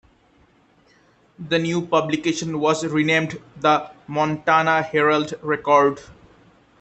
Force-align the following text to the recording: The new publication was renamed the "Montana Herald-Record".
The 1.37 1.59
new 1.59 1.83
publication 1.85 2.59
was 2.59 2.83
renamed 2.83 3.39
the 3.55 3.91
"Montana 4.07 4.81
Herald-Record". 4.81 6.01